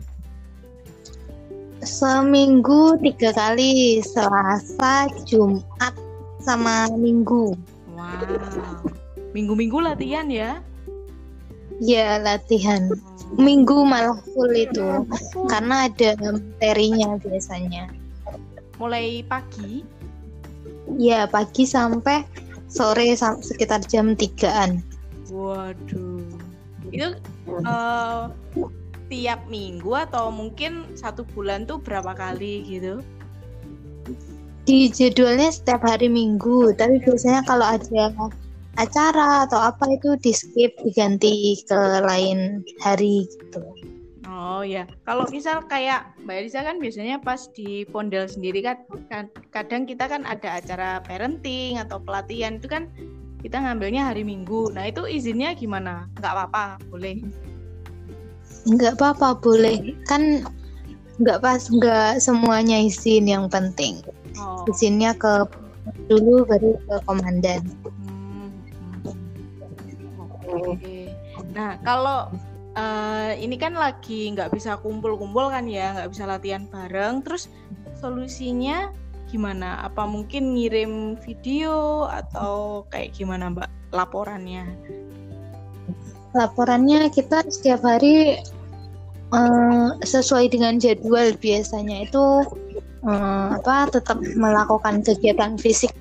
Seminggu 1.84 2.98
tiga 3.04 3.30
kali, 3.36 4.00
Selasa, 4.02 5.10
Jumat, 5.28 5.94
sama 6.42 6.88
Minggu. 6.96 7.54
Wow. 7.92 8.88
Minggu-minggu 9.36 9.78
latihan 9.82 10.26
ya? 10.30 10.58
Ya 11.78 12.18
latihan. 12.18 12.90
Minggu 13.36 13.84
malah 13.86 14.18
full 14.32 14.50
itu, 14.56 15.04
karena 15.52 15.86
ada 15.86 16.16
materinya 16.18 17.20
biasanya. 17.20 17.97
Mulai 18.78 19.26
pagi 19.26 19.98
Ya 20.96 21.28
pagi 21.28 21.68
sampai 21.68 22.24
sore 22.72 23.12
sam- 23.12 23.44
sekitar 23.44 23.84
jam 23.84 24.16
3-an. 24.16 24.80
Waduh. 25.28 26.24
Itu 26.88 27.20
uh, 27.68 28.32
tiap 29.12 29.44
minggu 29.52 29.92
atau 29.92 30.32
mungkin 30.32 30.96
satu 30.96 31.28
bulan 31.36 31.68
tuh 31.68 31.80
berapa 31.80 32.16
kali 32.16 32.64
gitu? 32.64 33.04
Di 34.64 34.88
jadwalnya 34.92 35.52
setiap 35.52 35.84
hari 35.84 36.08
minggu, 36.12 36.76
tapi 36.76 37.00
biasanya 37.00 37.44
kalau 37.44 37.64
ada 37.64 38.12
acara 38.76 39.48
atau 39.48 39.60
apa 39.60 39.84
itu 39.96 40.16
di 40.20 40.32
skip 40.32 40.76
diganti 40.84 41.56
ke 41.64 41.80
lain 42.04 42.64
hari 42.84 43.24
gitu. 43.28 43.64
Oh 44.28 44.60
ya, 44.60 44.84
kalau 45.08 45.24
misal 45.32 45.64
kayak 45.72 46.12
Mbak 46.20 46.36
Elisa 46.36 46.60
kan 46.60 46.76
biasanya 46.76 47.16
pas 47.16 47.48
di 47.56 47.88
Pondel 47.88 48.28
sendiri 48.28 48.60
kan, 48.60 48.84
kan 49.08 49.32
kadang 49.48 49.88
kita 49.88 50.04
kan 50.04 50.28
ada 50.28 50.60
acara 50.60 51.00
parenting 51.00 51.80
atau 51.80 51.96
pelatihan 51.96 52.60
itu 52.60 52.68
kan 52.68 52.92
kita 53.40 53.56
ngambilnya 53.56 54.04
hari 54.04 54.28
Minggu. 54.28 54.68
Nah 54.76 54.84
itu 54.84 55.08
izinnya 55.08 55.56
gimana? 55.56 56.12
Nggak 56.20 56.32
apa-apa, 56.36 56.64
boleh? 56.92 57.24
Nggak 58.68 59.00
apa-apa, 59.00 59.40
boleh. 59.40 59.96
Kan 60.04 60.44
nggak 61.24 61.40
pas, 61.40 61.64
nggak 61.72 62.20
semuanya 62.20 62.84
izin 62.84 63.32
yang 63.32 63.48
penting. 63.48 64.04
Oh. 64.36 64.68
Izinnya 64.68 65.16
ke 65.16 65.48
dulu 66.04 66.44
baru 66.44 66.76
ke 66.84 66.96
komandan. 67.08 67.64
Hmm. 68.04 68.52
Oke. 70.52 70.76
Okay. 70.76 71.04
Nah 71.56 71.80
kalau 71.80 72.28
uh, 72.78 73.30
ini 73.34 73.58
kan 73.58 73.74
lagi 73.74 74.30
nggak 74.30 74.54
bisa 74.54 74.78
kumpul-kumpul 74.78 75.50
kan 75.50 75.66
ya, 75.66 75.98
nggak 75.98 76.10
bisa 76.14 76.24
latihan 76.30 76.64
bareng. 76.70 77.26
Terus 77.26 77.50
solusinya 77.98 78.94
gimana? 79.28 79.82
Apa 79.82 80.06
mungkin 80.06 80.54
ngirim 80.54 81.18
video 81.18 82.06
atau 82.06 82.86
kayak 82.94 83.18
gimana 83.18 83.50
Mbak 83.50 83.68
laporannya? 83.90 84.64
Laporannya 86.32 87.10
kita 87.10 87.42
setiap 87.50 87.82
hari 87.82 88.38
uh, 89.34 89.98
sesuai 90.04 90.52
dengan 90.54 90.78
jadwal 90.78 91.34
biasanya 91.40 92.06
itu 92.06 92.24
uh, 93.04 93.58
apa 93.58 93.90
tetap 93.92 94.20
melakukan 94.38 95.02
kegiatan 95.02 95.58
fisik. 95.58 95.92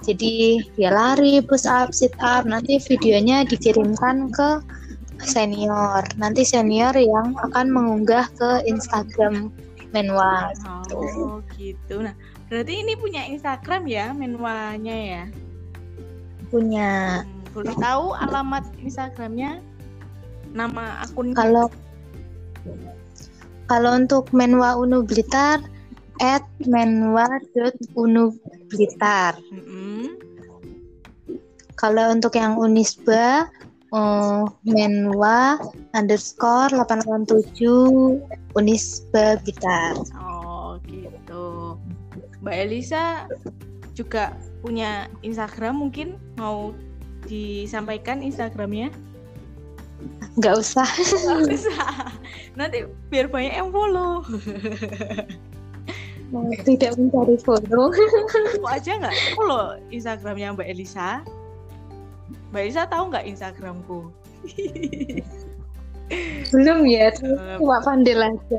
Jadi 0.00 0.64
dia 0.80 0.90
lari, 0.90 1.44
push 1.44 1.68
up, 1.68 1.92
sit 1.92 2.16
up, 2.24 2.48
nanti 2.48 2.80
videonya 2.80 3.44
dikirimkan 3.44 4.32
ke 4.32 4.64
senior. 5.24 6.04
Nanti 6.16 6.44
senior 6.46 6.96
yang 6.96 7.36
akan 7.38 7.70
mengunggah 7.70 8.28
ke 8.36 8.62
Instagram 8.68 9.52
Menwa. 9.90 10.54
Oh 10.94 11.42
gitu. 11.58 12.02
Nah 12.02 12.14
berarti 12.46 12.82
ini 12.82 12.96
punya 12.98 13.26
Instagram 13.26 13.86
ya 13.90 14.12
Menwanya 14.14 14.94
ya? 14.94 15.26
Punya. 16.50 17.22
Hmm, 17.22 17.42
boleh 17.54 17.74
tahu 17.78 18.14
alamat 18.14 18.64
Instagramnya? 18.82 19.60
Nama 20.50 21.06
akun? 21.06 21.34
Kalau 21.34 21.70
kalau 23.70 23.94
untuk 23.94 24.34
Menwa 24.34 24.74
Unu 24.74 25.06
Blitar 25.06 25.62
at 26.20 26.44
menwa.unublitar. 26.68 29.40
Mm 29.48 29.62
-hmm. 29.62 30.20
Kalau 31.80 32.12
untuk 32.12 32.36
yang 32.36 32.60
Unisba 32.60 33.48
uh, 33.94 34.46
menwa 34.66 35.58
underscore 35.94 36.70
887 36.74 38.22
Unisba 38.54 39.38
Gitar. 39.42 39.94
Oh 40.18 40.78
gitu. 40.86 41.76
Mbak 42.40 42.56
Elisa 42.56 43.28
juga 43.92 44.32
punya 44.64 45.10
Instagram 45.20 45.76
mungkin 45.76 46.16
mau 46.40 46.72
disampaikan 47.28 48.24
Instagramnya? 48.24 48.88
Nggak 50.40 50.54
usah. 50.56 50.88
Nggak 50.88 51.38
usah. 51.52 51.86
Nanti 52.56 52.88
biar 53.12 53.28
banyak 53.28 53.54
yang 53.54 53.68
follow. 53.74 54.24
tidak 56.62 56.94
mencari 56.94 57.36
follow. 57.42 57.90
Mau 58.62 58.70
aja 58.70 58.96
nggak 59.02 59.16
follow 59.36 59.76
Instagramnya 59.90 60.54
Mbak 60.56 60.68
Elisa? 60.70 61.20
Mbak 62.50 62.64
Isa 62.66 62.82
tahu 62.90 63.14
nggak 63.14 63.26
Instagramku? 63.30 64.10
Belum 66.50 66.82
ya, 66.90 67.14
cuma 67.14 67.78
pandel 67.86 68.18
aja. 68.18 68.58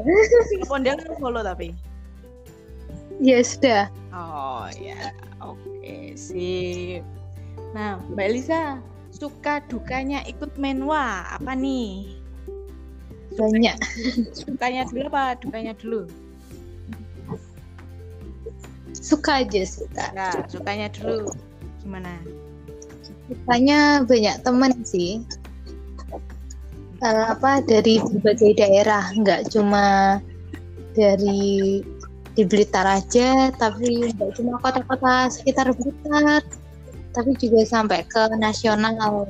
Pandel 0.72 0.96
follow 1.20 1.44
tapi? 1.44 1.76
Ya 3.20 3.44
sudah. 3.44 3.92
Oh 4.16 4.72
ya, 4.80 5.12
oke 5.44 6.16
sip. 6.16 7.04
Nah, 7.76 8.00
Mbak 8.16 8.26
Elisa 8.32 8.80
suka 9.12 9.60
dukanya 9.68 10.24
ikut 10.24 10.56
menwa 10.56 11.28
apa 11.28 11.52
nih? 11.52 12.16
Banyak. 13.36 13.76
Sukanya 14.32 14.88
dulu 14.88 15.12
apa 15.12 15.36
dukanya 15.44 15.76
dulu? 15.76 16.08
Suka 18.96 19.44
aja 19.44 19.68
suka. 19.68 20.16
Nah, 20.16 20.48
sukanya 20.48 20.88
dulu 20.96 21.28
gimana? 21.84 22.16
Sukanya 23.30 24.06
banyak 24.08 24.36
temen 24.42 24.72
sih. 24.88 25.22
Uh, 27.02 27.34
apa 27.34 27.66
dari 27.66 27.98
berbagai 27.98 28.62
daerah, 28.62 29.10
nggak 29.18 29.50
cuma 29.50 30.18
dari 30.94 31.82
di 32.38 32.44
Blitar 32.46 32.86
aja, 32.86 33.50
tapi 33.58 34.14
nggak 34.14 34.38
cuma 34.38 34.62
kota-kota 34.62 35.28
sekitar 35.34 35.74
Blitar, 35.74 36.46
tapi 37.12 37.34
juga 37.42 37.66
sampai 37.66 38.06
ke 38.06 38.38
nasional. 38.38 39.26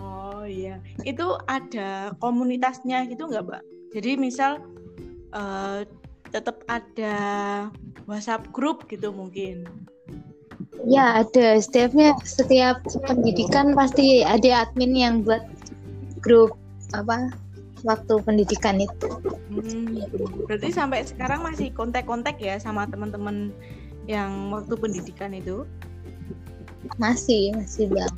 Oh 0.00 0.42
iya, 0.48 0.80
itu 1.04 1.36
ada 1.44 2.16
komunitasnya 2.18 3.04
gitu 3.06 3.28
nggak, 3.28 3.44
Mbak? 3.44 3.62
Jadi 3.92 4.10
misal 4.16 4.64
uh, 5.36 5.84
tetap 6.32 6.64
ada 6.66 7.16
WhatsApp 8.08 8.48
grup 8.50 8.88
gitu 8.88 9.12
mungkin. 9.12 9.68
Ya 10.84 11.24
ada 11.24 11.56
setiapnya 11.56 12.12
setiap 12.20 12.84
pendidikan 13.08 13.72
pasti 13.72 14.20
ada 14.20 14.68
admin 14.68 14.92
yang 14.92 15.14
buat 15.24 15.42
grup 16.20 16.58
apa 16.92 17.32
waktu 17.86 18.14
pendidikan 18.26 18.82
itu. 18.82 19.08
Hmm, 19.48 20.04
berarti 20.44 20.68
sampai 20.74 21.06
sekarang 21.06 21.40
masih 21.46 21.72
kontak-kontak 21.72 22.36
ya 22.42 22.60
sama 22.60 22.84
teman-teman 22.90 23.54
yang 24.10 24.52
waktu 24.52 24.74
pendidikan 24.76 25.32
itu? 25.32 25.64
Masih, 27.00 27.54
masih 27.54 27.90
banget. 27.90 28.14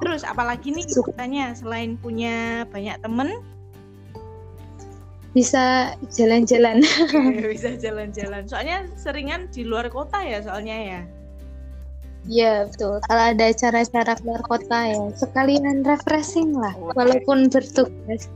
Terus 0.00 0.22
apalagi 0.24 0.72
nih 0.72 0.86
sukanya 0.88 1.52
selain 1.56 1.96
punya 2.00 2.64
banyak 2.68 2.96
temen 3.00 3.40
bisa 5.30 5.94
jalan-jalan. 6.10 6.82
bisa 7.54 7.78
jalan-jalan. 7.78 8.46
Soalnya 8.50 8.90
seringan 8.98 9.46
di 9.54 9.62
luar 9.62 9.86
kota 9.90 10.18
ya 10.22 10.42
soalnya 10.42 10.76
ya. 10.76 11.00
Iya 12.28 12.68
betul. 12.68 13.00
Kalau 13.08 13.24
ada 13.32 13.44
acara-acara 13.48 14.12
keluar 14.20 14.42
kota 14.44 14.78
ya 14.92 15.00
sekalian 15.16 15.86
refreshing 15.86 16.52
lah, 16.52 16.76
walaupun 16.92 17.48
bertugas. 17.48 18.28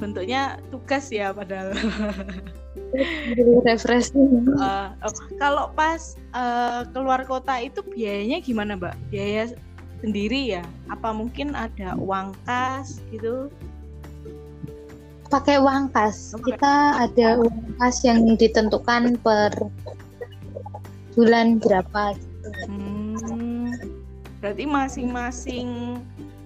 Bentuknya 0.00 0.56
tugas 0.72 1.12
ya 1.12 1.36
padahal. 1.36 1.76
refreshing. 3.68 4.48
Uh, 4.56 4.92
oh, 5.04 5.12
kalau 5.36 5.68
pas 5.76 6.16
uh, 6.32 6.84
keluar 6.92 7.24
kota 7.28 7.60
itu 7.60 7.84
biayanya 7.92 8.40
gimana, 8.40 8.76
Mbak? 8.76 8.96
Biaya 9.12 9.52
sendiri 10.00 10.56
ya? 10.56 10.64
Apa 10.88 11.12
mungkin 11.12 11.52
ada 11.52 11.96
uang 11.96 12.32
kas 12.48 13.04
gitu? 13.12 13.52
Pakai 15.32 15.56
uang 15.56 15.88
kas. 15.96 16.36
Kita 16.36 17.00
ada 17.08 17.40
uang 17.40 17.80
kas 17.80 18.04
yang 18.04 18.36
ditentukan 18.36 19.16
per 19.24 19.56
bulan 21.16 21.56
berapa 21.56 22.12
gitu. 22.20 22.48
Hmm, 22.68 23.72
berarti 24.44 24.64
masing-masing 24.68 25.96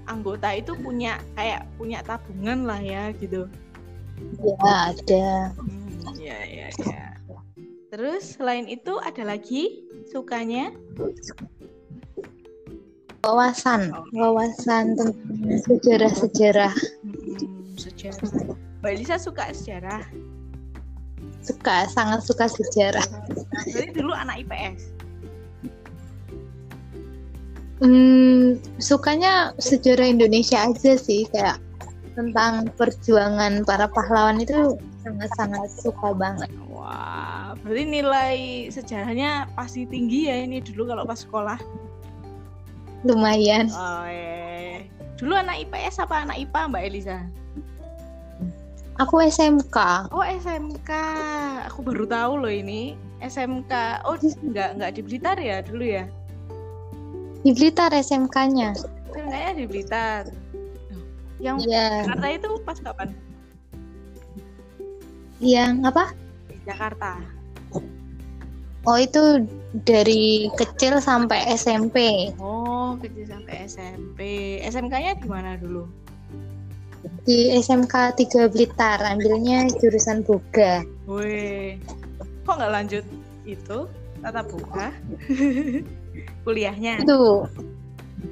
anggota 0.06 0.54
itu 0.54 0.78
punya 0.78 1.18
kayak 1.34 1.66
punya 1.74 1.98
tabungan 2.06 2.62
lah 2.62 2.78
ya 2.78 3.10
gitu. 3.18 3.50
Ya 4.38 4.94
ada. 4.94 5.50
Hmm, 5.58 6.14
ya 6.22 6.38
ya 6.46 6.68
ya. 6.86 7.02
Terus 7.90 8.38
selain 8.38 8.70
itu 8.70 9.02
ada 9.02 9.26
lagi 9.26 9.82
sukanya? 10.14 10.70
Wawasan, 13.26 13.90
wawasan 14.14 14.94
tentang 14.94 15.18
sejarah-sejarah. 15.66 16.70
Hmm, 17.02 17.74
sejarah 17.74 18.45
Mbak 18.86 19.02
Elisa 19.02 19.18
suka 19.18 19.50
sejarah? 19.50 19.98
Suka, 21.42 21.90
sangat 21.90 22.22
suka 22.22 22.46
sejarah. 22.46 23.02
Jadi 23.66 23.98
dulu 23.98 24.14
anak 24.14 24.46
IPS? 24.46 24.94
Hmm, 27.82 28.62
sukanya 28.78 29.58
sejarah 29.58 30.06
Indonesia 30.06 30.70
aja 30.70 30.94
sih, 30.94 31.26
kayak 31.34 31.58
tentang 32.14 32.70
perjuangan 32.78 33.66
para 33.66 33.90
pahlawan 33.90 34.38
itu 34.38 34.78
sangat-sangat 35.02 35.66
suka 35.82 36.14
banget. 36.14 36.46
Wah, 36.70 37.58
berarti 37.66 37.90
nilai 37.90 38.70
sejarahnya 38.70 39.50
pasti 39.58 39.82
tinggi 39.90 40.30
ya 40.30 40.46
ini 40.46 40.62
dulu 40.62 40.94
kalau 40.94 41.02
pas 41.02 41.26
sekolah? 41.26 41.58
lumayan. 43.02 43.66
Oh, 43.74 44.06
eh. 44.06 44.86
Dulu 45.18 45.34
anak 45.34 45.66
IPS 45.66 46.06
apa 46.06 46.22
anak 46.22 46.38
IPA 46.38 46.60
Mbak 46.70 46.84
Elisa? 46.86 47.18
Aku 48.96 49.20
SMK. 49.20 50.08
Oh 50.08 50.24
SMK, 50.24 50.90
aku 51.68 51.84
baru 51.84 52.08
tahu 52.08 52.32
loh 52.40 52.52
ini 52.52 52.96
SMK. 53.20 54.00
Oh 54.08 54.16
nggak 54.16 54.80
nggak 54.80 54.90
di 54.96 55.00
Blitar 55.04 55.36
ya 55.36 55.60
dulu 55.60 55.84
ya? 55.84 56.08
Di 57.44 57.52
Blitar 57.52 57.92
SMK-nya. 57.92 58.72
SMK-nya 59.12 59.50
di 59.52 59.64
Blitar. 59.68 60.32
Yang 61.36 61.68
Iya. 61.68 62.08
Jakarta 62.08 62.26
itu 62.32 62.48
pas 62.64 62.78
kapan? 62.80 63.08
Yang 65.44 65.72
apa? 65.84 66.04
Di 66.48 66.56
Jakarta. 66.64 67.10
Oh 68.86 68.96
itu 68.96 69.44
dari 69.82 70.46
kecil 70.54 71.02
sampai 71.02 71.42
SMP 71.58 72.30
Oh 72.38 72.94
kecil 73.02 73.28
sampai 73.28 73.66
SMP. 73.68 74.20
SMK-nya 74.64 75.20
di 75.20 75.28
mana 75.28 75.60
dulu? 75.60 75.84
Di 77.26 77.52
SMK 77.54 77.94
3 78.18 78.52
Blitar 78.52 79.02
ambilnya 79.02 79.66
jurusan 79.78 80.22
boga. 80.26 80.82
Wih, 81.06 81.78
kok 82.42 82.54
nggak 82.58 82.72
lanjut 82.72 83.04
itu 83.46 83.78
tatap 84.22 84.46
muka 84.50 84.90
kuliahnya? 86.44 87.02
Itu 87.02 87.46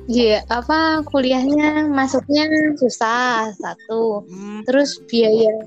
Iya, 0.04 0.44
apa 0.52 1.00
kuliahnya 1.08 1.88
masuknya 1.88 2.44
susah 2.76 3.52
satu. 3.56 4.24
Hmm, 4.28 4.60
Terus 4.68 5.00
biaya 5.08 5.64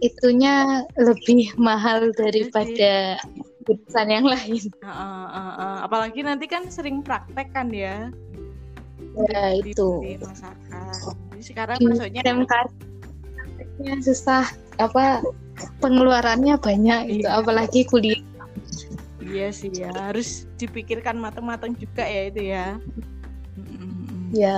itunya 0.00 0.84
lebih 0.96 1.52
mahal 1.60 2.08
daripada 2.16 3.20
jurusan 3.68 4.08
yang 4.08 4.24
lain. 4.24 4.62
uh, 4.80 4.88
uh, 4.88 5.28
uh, 5.28 5.52
uh. 5.60 5.76
Apalagi 5.84 6.24
nanti 6.24 6.48
kan 6.48 6.68
sering 6.72 7.04
praktek 7.04 7.52
kan 7.52 7.68
ya? 7.72 8.08
Ya 9.32 9.44
itu. 9.60 10.00
di 10.00 10.16
masakan. 10.16 11.33
Sekarang 11.44 11.76
Di 11.76 11.84
masuknya 11.86 12.20
SMK 12.24 12.52
prakteknya 13.36 13.94
susah 14.00 14.44
apa 14.80 15.20
pengeluarannya 15.78 16.56
banyak 16.56 17.00
gitu 17.12 17.28
Iya. 17.28 17.38
apalagi 17.38 17.84
kuliah. 17.84 18.22
Iya 19.20 19.48
sih 19.52 19.68
ya 19.70 19.92
harus 19.92 20.48
dipikirkan 20.56 21.16
matang-matang 21.16 21.76
juga 21.76 22.02
ya 22.02 22.22
itu 22.28 22.42
ya. 22.44 22.66
Ya 24.32 24.56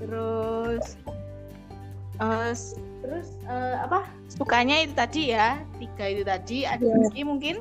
Terus 0.00 0.84
s- 2.52 2.76
terus 3.04 3.28
eh, 3.44 3.76
apa 3.78 4.08
sukanya 4.30 4.80
itu 4.80 4.96
tadi 4.96 5.22
ya 5.30 5.60
tiga 5.76 6.04
itu 6.08 6.22
tadi 6.24 6.58
ada 6.64 6.80
Iya. 6.80 6.96
lagi 7.04 7.22
mungkin? 7.22 7.56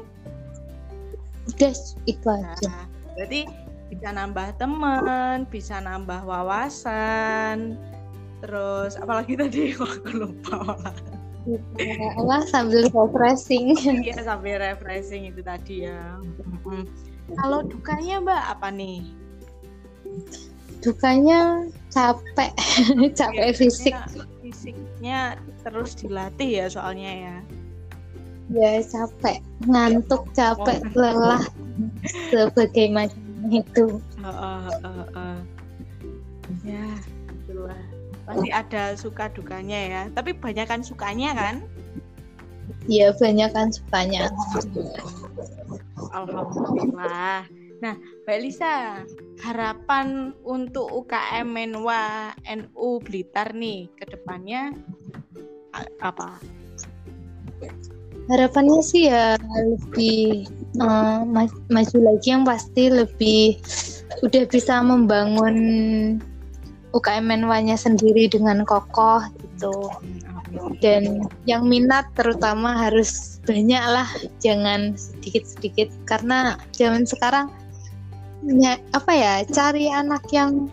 Udah 1.52 1.74
itu 2.06 2.28
aja. 2.28 2.56
Nah, 2.64 2.86
berarti 3.14 3.42
bisa 3.94 4.10
nambah 4.10 4.58
teman, 4.58 5.46
bisa 5.54 5.78
nambah 5.78 6.26
wawasan. 6.26 7.78
Terus 8.42 8.98
apalagi 8.98 9.38
tadi 9.38 9.72
aku 9.78 10.10
lupa. 10.18 10.74
apa 11.44 12.40
sambil 12.48 12.88
refreshing 12.88 13.76
Iya 13.76 14.24
sampai 14.24 14.56
refreshing 14.56 15.28
itu 15.30 15.44
tadi 15.44 15.86
ya. 15.86 16.18
Kalau 17.38 17.68
dukanya 17.68 18.24
Mbak 18.24 18.44
apa 18.58 18.68
nih? 18.72 19.04
dukanya 20.84 21.64
capek 21.88 22.52
capek 23.20 23.56
fisik 23.56 23.96
Biasanya 23.96 24.32
Fisiknya 24.44 25.20
terus 25.64 25.96
dilatih 25.96 26.50
ya 26.60 26.66
soalnya 26.68 27.12
ya. 27.16 27.38
ya 28.52 28.84
capek 28.84 29.40
ngantuk 29.64 30.28
capek 30.36 30.84
lelah 30.92 31.40
sebagai 32.30 32.92
itu 33.52 34.00
Heeh, 34.22 34.60
heeh, 34.68 35.04
heeh. 35.16 35.38
Ya, 36.64 36.88
itulah. 37.32 37.84
Pasti 38.24 38.50
ada 38.52 38.84
suka 38.96 39.28
dukanya 39.32 39.80
ya. 39.80 40.02
Tapi 40.12 40.32
banyak 40.36 40.68
kan 40.68 40.82
sukanya 40.84 41.36
kan? 41.36 41.56
ya 42.88 43.16
banyak 43.16 43.48
kan 43.56 43.72
sukanya 43.72 44.28
Alhamdulillah. 46.12 47.48
Nah, 47.80 47.96
Mbak 48.24 48.36
Elisa, 48.40 49.04
harapan 49.44 50.32
untuk 50.48 50.88
UKM 51.04 51.48
Menwa 51.48 52.32
NU 52.48 53.00
Blitar 53.04 53.52
nih 53.52 53.92
ke 54.00 54.08
depannya 54.08 54.72
apa? 56.00 56.40
harapannya 58.32 58.80
sih 58.80 59.12
ya 59.12 59.36
lebih 59.68 60.48
eh, 60.78 61.22
ma- 61.26 61.64
maju 61.70 61.98
lagi 62.02 62.28
yang 62.34 62.44
pasti 62.44 62.90
lebih 62.90 63.62
udah 64.22 64.44
bisa 64.50 64.82
membangun 64.82 65.58
UKM 66.94 67.26
Menwa-nya 67.26 67.74
sendiri 67.74 68.30
dengan 68.30 68.62
kokoh 68.64 69.26
gitu. 69.42 69.90
Dan 70.78 71.26
yang 71.50 71.66
minat 71.66 72.06
terutama 72.14 72.78
harus 72.78 73.42
banyak 73.50 73.82
lah 73.82 74.06
jangan 74.38 74.94
sedikit-sedikit. 74.94 75.90
Karena 76.06 76.54
zaman 76.78 77.10
sekarang 77.10 77.50
ya, 78.46 78.78
apa 78.94 79.12
ya 79.12 79.34
cari 79.50 79.90
anak 79.90 80.30
yang 80.30 80.70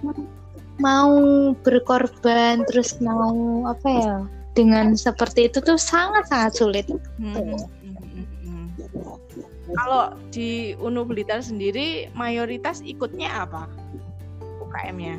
mau 0.81 1.13
berkorban 1.61 2.65
terus 2.69 2.97
mau 3.01 3.65
apa 3.69 3.89
ya 3.89 4.15
dengan 4.53 4.93
seperti 4.99 5.49
itu 5.49 5.63
tuh 5.65 5.81
sangat-sangat 5.81 6.53
sulit. 6.53 6.87
Hmm, 7.17 7.33
hmm, 7.33 7.33
hmm, 7.33 7.57
hmm. 7.57 7.80
Kalau 9.77 10.15
di 10.35 10.75
UNU 10.79 11.07
Blitar 11.07 11.41
sendiri 11.43 12.11
mayoritas 12.15 12.83
ikutnya 12.83 13.47
apa? 13.47 13.71
UKM-nya? 14.63 15.19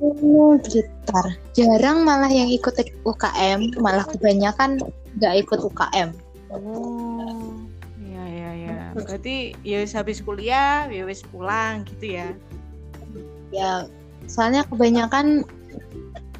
Oh, 0.00 0.56
Blitar. 0.60 1.26
Jarang 1.56 2.04
malah 2.04 2.28
yang 2.28 2.48
ikut 2.52 2.76
UKM, 3.04 3.80
malah 3.80 4.04
kebanyakan 4.04 4.80
nggak 5.16 5.34
ikut 5.48 5.60
UKM. 5.64 6.12
Oh, 6.52 7.56
iya 8.00 8.24
iya 8.28 8.50
iya. 8.54 8.76
Berarti 8.92 9.56
ya 9.64 9.84
habis 9.96 10.20
kuliah, 10.20 10.88
ya 10.92 11.04
pulang 11.32 11.88
gitu 11.88 12.20
ya. 12.20 12.28
Ya, 13.54 13.88
soalnya 14.28 14.68
kebanyakan 14.68 15.48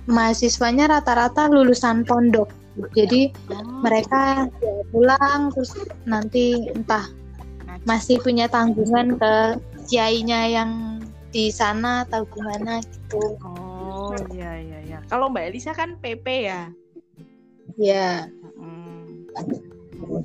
mahasiswanya 0.07 0.93
rata-rata 0.93 1.49
lulusan 1.49 2.05
pondok. 2.05 2.53
Jadi 2.93 3.33
Oh, 3.49 3.81
mereka 3.81 4.53
ya 4.61 4.75
pulang 4.93 5.49
terus 5.49 5.73
nanti 6.05 6.69
entah 6.77 7.09
masih 7.87 8.19
punya 8.19 8.51
tanggungan 8.51 9.15
ke 9.15 9.35
kiainya 9.87 10.51
yang 10.51 10.99
di 11.31 11.55
sana 11.55 12.03
atau 12.03 12.27
gimana 12.27 12.83
gitu. 12.83 13.39
Oh, 13.47 14.19
iya 14.35 14.59
iya 14.59 14.79
iya. 14.83 14.99
Kalau 15.07 15.31
Mbak 15.31 15.55
Elisa 15.55 15.71
kan 15.71 15.95
PP 16.03 16.27
ya. 16.51 16.75
Ya, 17.79 18.27
Hmm. 18.57 19.27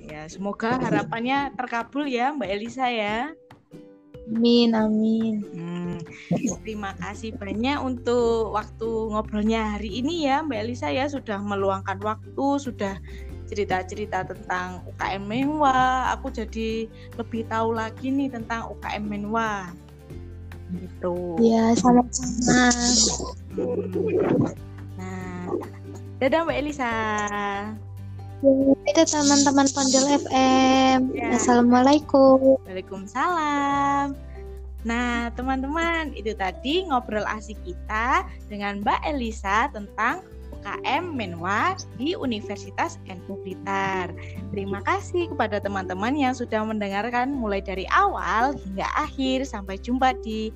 Ya, 0.03 0.27
semoga 0.27 0.79
harapannya 0.79 1.51
terkabul 1.55 2.07
ya 2.07 2.31
Mbak 2.35 2.49
Elisa 2.51 2.87
ya. 2.87 3.31
amin 4.31 4.71
amin. 4.71 5.35
Hmm, 5.51 5.97
terima 6.63 6.95
kasih 6.95 7.35
banyak 7.35 7.83
untuk 7.83 8.55
waktu 8.55 8.87
ngobrolnya 9.11 9.75
hari 9.75 9.99
ini 9.99 10.23
ya 10.23 10.39
Mbak 10.39 10.59
Elisa 10.63 10.87
ya 10.87 11.11
sudah 11.11 11.41
meluangkan 11.43 11.99
waktu, 11.99 12.47
sudah 12.61 12.95
cerita-cerita 13.51 14.23
tentang 14.23 14.79
UKM 14.95 15.27
Menwa. 15.27 16.07
Aku 16.15 16.31
jadi 16.31 16.87
lebih 17.19 17.43
tahu 17.51 17.75
lagi 17.75 18.07
nih 18.07 18.31
tentang 18.31 18.71
UKM 18.71 19.03
Menwa. 19.03 19.67
Gitu. 20.71 21.35
Ya, 21.43 21.75
sama-sama. 21.75 22.71
Nah, 24.95 25.51
dadah 26.23 26.47
Mbak 26.47 26.57
Elisa. 26.63 26.95
Itu 28.87 29.03
teman-teman 29.03 29.67
Pondel 29.75 30.15
FM. 30.15 31.11
Ya. 31.11 31.35
Assalamualaikum. 31.35 32.55
Waalaikumsalam. 32.63 34.15
Nah, 34.81 35.29
teman-teman, 35.37 36.09
itu 36.17 36.33
tadi 36.33 36.89
ngobrol 36.89 37.27
asik 37.27 37.59
kita 37.61 38.25
dengan 38.49 38.81
Mbak 38.81 39.13
Elisa 39.13 39.69
tentang 39.69 40.25
UKM 40.61 41.17
Menwa 41.17 41.73
di 41.97 42.13
Universitas 42.13 43.01
NU 43.09 43.33
Blitar. 43.41 44.13
Terima 44.53 44.77
kasih 44.85 45.33
kepada 45.33 45.57
teman-teman 45.57 46.13
yang 46.13 46.37
sudah 46.37 46.61
mendengarkan 46.61 47.33
mulai 47.33 47.65
dari 47.65 47.89
awal 47.89 48.53
hingga 48.53 48.85
akhir. 48.93 49.49
Sampai 49.49 49.81
jumpa 49.81 50.13
di 50.21 50.53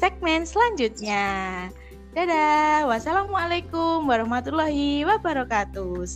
segmen 0.00 0.48
selanjutnya. 0.48 1.68
Dadah. 2.16 2.88
Wassalamualaikum 2.88 4.08
warahmatullahi 4.08 5.04
wabarakatuh. 5.04 6.08